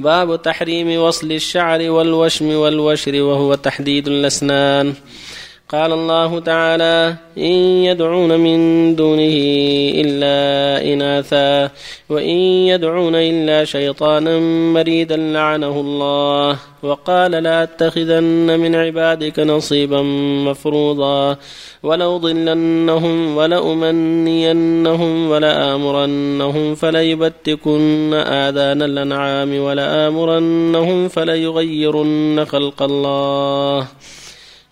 [0.00, 4.94] باب تحريم وصل الشعر والوشم والوشر وهو تحديد الأسنان.
[5.70, 7.52] قال الله تعالى إن
[7.86, 8.58] يدعون من
[8.96, 9.36] دونه
[10.02, 10.34] إلا
[10.92, 11.70] إناثا
[12.10, 12.38] وإن
[12.74, 14.38] يدعون إلا شيطانا
[14.74, 16.58] مريدا لعنه الله.
[16.82, 20.02] وقال لا أتخذن من عبادك نصيبا
[20.48, 21.36] مفروضا
[21.82, 33.86] ولأضلنهم ولأمنينهم ولآمرنهم فليبتكن آذان الأنعام ولآمرنهم فليغيرن خلق الله.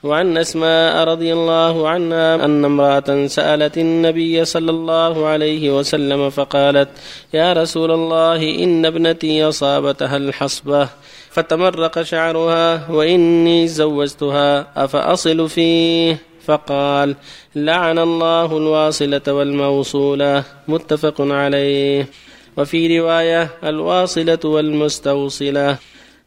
[0.03, 6.89] وعن أسماء رضي الله عنها أن امرأة سألت النبي صلى الله عليه وسلم فقالت
[7.35, 10.89] يا رسول الله إن ابنتي أصابتها الحصبة
[11.31, 17.17] فتمرق شعرها وإني زوجتها أفأصل فيه؟ فقال
[17.57, 20.45] لعن الله الواصلة والموصولة.
[20.69, 22.09] متفق عليه.
[22.57, 25.77] وفي رواية الواصلة والمستوصلة.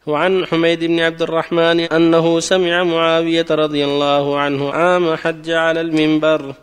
[0.06, 6.54] وعن حميد بن عبد الرحمن أنه سمع معاوية رضي الله عنه عام حج على المنبر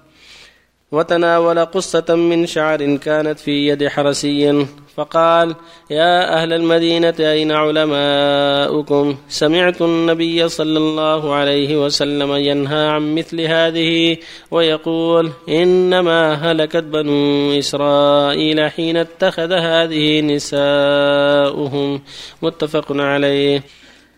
[0.91, 4.65] وتناول قصة من شعر كانت في يد حرسي.
[5.00, 5.55] فقال
[5.89, 14.17] يا أهل المدينة أين علماؤكم؟ سمعت النبي صلى الله عليه وسلم ينهى عن مثل هذه
[14.52, 22.02] ويقول إنما هلكت بنو إسرائيل حين اتخذ هذه نساؤهم.
[22.42, 23.64] متفق عليه.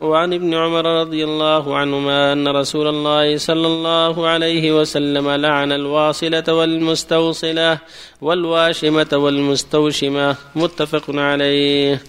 [0.02, 6.44] وعن ابن عمر رضي الله عنهما أن رسول الله صلى الله عليه وسلم لعن الواصلة
[6.50, 7.78] والمستوصلة
[8.22, 12.02] والواشمة والمستوشمة متفق عليه.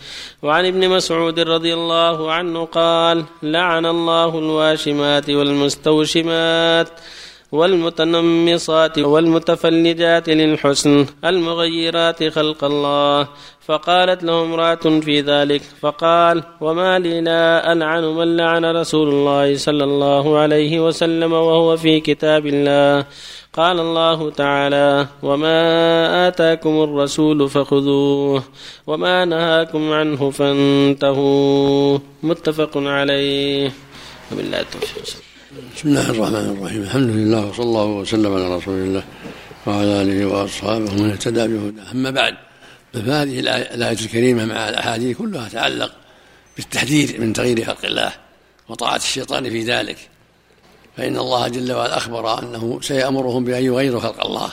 [0.42, 6.88] وعن ابن مسعود رضي الله عنه قال لعن الله الواشمات والمستوشمات
[7.52, 13.28] والمتنمصات والمتفلجات للحسن المغيرات خلق الله.
[13.62, 19.84] فقالت له امرأة في ذلك فقال وما لي لا ألعن من لعن رسول الله صلى
[19.84, 23.06] الله عليه وسلم وهو في كتاب الله.
[23.52, 25.58] قال الله تعالى وما
[26.28, 28.42] آتاكم الرسول فخذوه
[28.86, 31.98] وما نهاكم عنه فانتهوا.
[32.22, 33.72] متفق عليه.
[34.32, 35.31] وبالله التوفيق.
[35.52, 36.82] بسم الله الرحمن الرحيم.
[36.82, 39.04] الحمد لله وصلى الله وسلم على رسول الله
[39.66, 41.92] وعلى آله وأصحابه ومن اهتدى بهداه.
[41.92, 42.34] أما بعد
[42.92, 45.92] فهذه الايه الكريمة مع الأحاديث كلها تتعلق
[46.56, 48.12] بالتحذير من تغيير خلق الله
[48.68, 49.96] وطاعة الشيطان في ذلك.
[50.96, 54.52] فإن الله جل وعلا أخبر أنه سيأمرهم بأن يغيروا خلق الله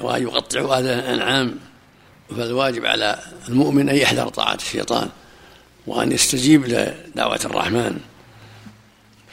[0.00, 1.58] وأن يقطعوا اذان الأنعام.
[2.36, 5.08] فالواجب على المؤمن أن يحذر طاعة الشيطان
[5.86, 7.96] وأن يستجيب لدعوة الرحمن.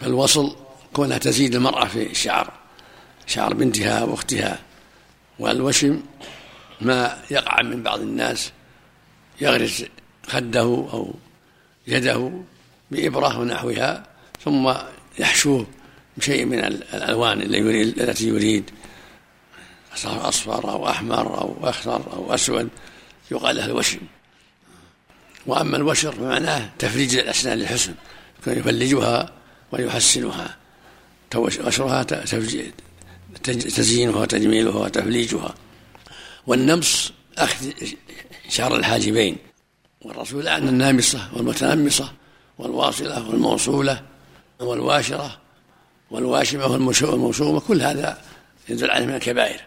[0.02, 0.56] فالوصل
[0.94, 2.54] كونها تزيد المرأة في الشعر
[3.28, 4.60] شعر بنتها وأختها.
[5.40, 6.04] والوشم
[6.82, 8.52] ما يقع من بعض الناس
[9.42, 9.86] يغرس
[10.28, 11.14] خده أو
[11.88, 12.32] يده
[12.92, 14.04] بإبرة ونحوها
[14.44, 14.74] ثم
[15.20, 15.68] يحشوه
[16.18, 18.72] بشيء من الألوان التي يريد.
[20.06, 22.70] أصفر أو أحمر أو أخضر أو أسود
[23.32, 24.00] يقال له الوشم.
[25.46, 27.94] وأما الوشر فمعناه تفريج الأسنان للحسن
[28.48, 29.32] يفلجها
[29.72, 30.63] ويحسنها.
[31.36, 32.04] غشرها
[33.44, 35.56] تزيينها وتجميلها وتفليجها
[36.48, 37.72] والنمص أخذ
[38.50, 39.38] شعر الحاجبين.
[40.02, 42.14] والرسول لعن النامصة والمتنمصة
[42.58, 44.04] والواصلة والموصولة
[44.60, 45.38] والواشرة
[46.12, 48.22] والواشمة والموشومة كل هذا
[48.70, 49.62] يدل عليه من الكبائر.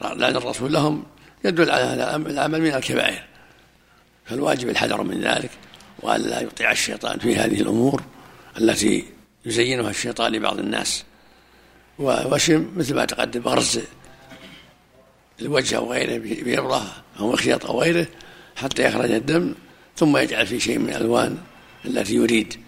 [0.00, 1.04] لعن الرسول لهم
[1.44, 3.24] يدل على هذا العمل من الكبائر.
[4.26, 5.50] فالواجب الحذر من ذلك
[6.02, 8.02] وألا يطيع الشيطان في هذه الأمور
[8.58, 9.04] التي
[9.46, 11.04] يزينها الشيطان لبعض الناس.
[11.98, 13.80] ووشم مثل ما تقدم غرز
[15.40, 18.06] الوجه أو غيره بإبرة أو مخيط أو غيره
[18.56, 19.54] حتى يخرج الدم
[19.96, 21.38] ثم يجعل فيه شيء من الألوان
[21.84, 22.60] التي يريد.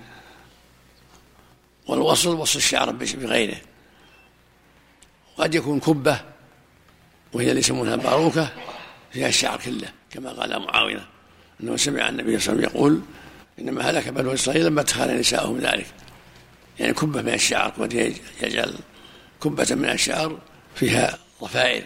[1.87, 3.57] والوصل وصل الشعر بغيره.
[5.37, 6.21] قد يكون كبة
[7.33, 8.53] وهي اللي يسمونها باروكة
[9.13, 11.07] فيها الشعر كله كما قال معاوية
[11.61, 13.01] أنه سمع النبي صلى الله عليه وسلم يقول
[13.59, 15.87] إنما هلك بنو إسرائيل لما اتخذ نساءهم ذلك.
[16.79, 18.75] يعني كبة من الشعر قد يجعل
[19.43, 20.39] كبة من الشعر
[20.75, 21.85] فيها ضفائر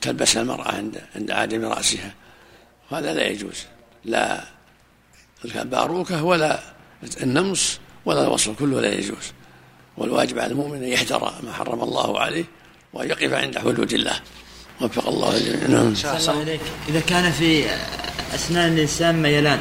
[0.00, 2.14] تلبسها المرأة عند عند عادم رأسها.
[2.90, 3.64] وهذا لا يجوز.
[4.04, 4.44] لا
[5.54, 6.60] الباروكة ولا
[7.22, 9.32] النمص ولا الوصل كله لا يجوز.
[9.96, 12.44] والواجب على المؤمن أن يحذر ما حرم الله عليه
[12.92, 14.20] وأن يقف عند حدود الله.
[14.80, 15.68] وفق الله الجميع.
[15.68, 15.94] نعم.
[16.04, 16.58] الله
[16.88, 17.64] إذا كان في
[18.34, 19.60] أسنان الإنسان ميلان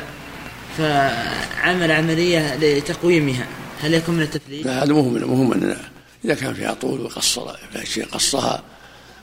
[0.77, 3.47] فعمل عملية لتقويمها.
[3.81, 5.77] هل يكون من التثليث؟ لا هذا مهم مهم ان
[6.25, 8.63] إذا كان فيها طول وقصر فيها شيء قصها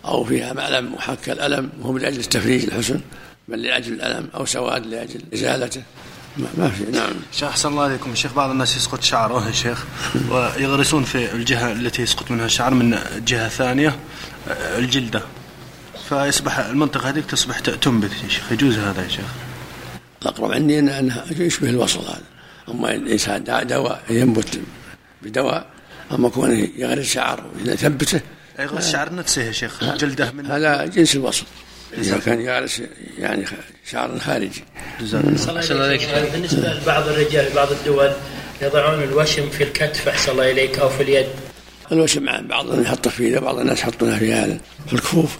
[0.04, 3.00] أو فيها معلم محكى الألم مهم لاجل التفريج الحسن
[3.48, 5.82] بل لأجل الألم أو سواد لأجل إزالته.
[6.36, 7.12] ما, ما في نعم.
[7.32, 9.84] شيخ أحسن الله عليكم شيخ بعض الناس يسقط شعره يا شيخ
[10.30, 13.96] ويغرسون في الجهة التي يسقط منها الشعر من جهة ثانية
[14.48, 15.22] آه، الجلدة.
[16.08, 18.52] فيصبح المنطقة هذيك تصبح تنبت يا شيخ.
[18.52, 19.26] يجوز هذا يا شيخ.
[20.22, 22.35] الأقرب عندي انها يشبه الوصل هذا.
[22.68, 24.60] أما الإنسان دواء ينبت
[25.22, 25.66] بدواء
[26.12, 28.20] أما كونه يغرس شعر ويثبته
[28.58, 31.44] يغرس شعر نفسه يا شيخ جلده من هذا جنس الوصل
[31.98, 32.82] إذا كان يغرس
[33.18, 33.44] يعني
[33.90, 34.64] شعر خارجي.
[35.00, 36.32] أحسن الله إليك.
[36.32, 38.12] بالنسبة لبعض الرجال في بعض الدول
[38.62, 41.26] يضعون الوشم في الكتف أحسن الله إليك أو في اليد.
[41.92, 45.38] الوشم بعض يحطه في بعض الناس يحطونه في هذا في الكفوف.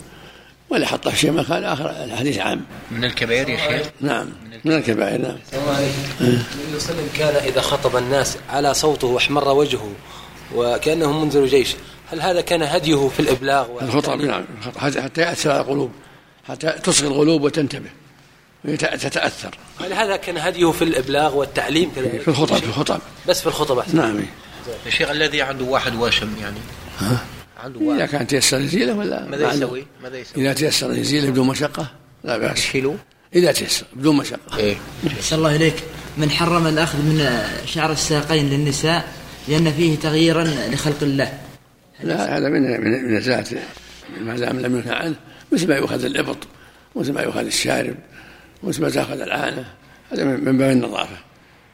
[0.71, 1.91] ولا حطه في شيء مكان آخر.
[1.91, 2.65] الحديث عام.
[2.91, 4.29] من الكبائر يا شيخ؟ نعم.
[4.65, 5.19] من الكبائر.
[5.19, 5.31] نعم.
[5.31, 9.93] النبي صلى الله عليه وسلم كان إذا خطب الناس على صوته واحمر وجهه
[10.55, 11.75] وكأنه منذر جيش
[12.13, 14.45] هل هذا كان هديه في الإبلاغ؟ الخطب نعم.
[14.79, 15.91] حتى يأثر على القلوب.
[16.49, 17.91] حتى تصغي القلوب وتنتبه.
[18.65, 23.01] وتتاثر هل هذا كان هديه في الإبلاغ والتعليم كذلك؟ في الخطب في الخطب.
[23.29, 23.97] بس في الخطب أحسن.
[23.97, 24.21] نعم.
[24.87, 26.59] يا شيخ الذي عنده واحد واشم يعني؟
[26.99, 27.19] ها؟
[27.67, 31.47] عنده واحد إذا كان تيسر يزيله ولا ماذا يسوي؟ ماذا يسوي؟ إذا تيسر يزيله بدون
[31.47, 31.87] مشقة؟
[32.25, 32.59] لا بأس.
[32.59, 32.97] يشيله؟
[33.35, 34.59] إذا تيسر بدون مشقة.
[34.59, 34.77] إيه.
[35.07, 35.75] أحسن الله إليك.
[36.19, 39.13] من حرم الأخذ من شعر الساقين للنساء
[39.49, 41.39] لأن فيه تغييرا لخلق الله.
[42.03, 43.49] لا هذا من من من ذات
[44.21, 45.15] ما دام لم ينهى عنه
[45.53, 46.39] مثل ما يؤخذ الإبط
[46.97, 47.97] مثل ما يؤخذ الشارب
[48.63, 49.65] مثل ما تأخذ العانة
[50.13, 51.17] هذا من باب النظافة.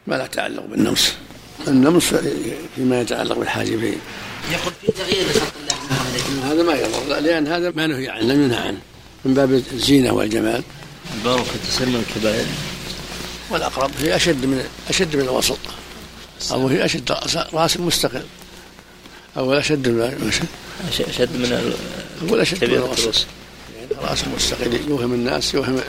[0.07, 1.15] ما لا تعلق بالنمس.
[1.69, 2.15] النمس
[2.77, 3.99] فيما يتعلق بالحاجبين.
[4.53, 5.53] يقول في تغيير لخلق
[6.29, 7.21] الله هذا ما يضر.
[7.21, 8.79] لأن هذا ما نهي عنه لم ينهى عنه.
[9.25, 10.63] من باب الزينة والجمال.
[11.25, 12.47] في تسمى الكبائر.
[13.51, 15.59] والأقرب هي أشد من أشد من الوسط.
[16.51, 17.13] أو هي أشد
[17.53, 18.25] راس مستقل.
[19.37, 20.33] أو أشد من
[21.09, 21.75] أشد من
[22.27, 23.27] أقول أشد من الوسط.
[23.99, 25.81] رأس مستقل يوهم الناس يوهم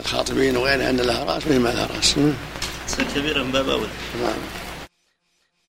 [0.00, 2.14] الخاطبين وغيرها أن لها رأس وهي ما لها رأس.
[3.14, 3.86] كبيرا من باب أولى
[4.22, 4.59] نعم.